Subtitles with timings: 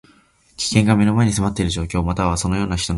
[0.57, 2.01] 危険が目の前に迫っている状況。
[2.01, 2.89] または、そのような状況の人のこと。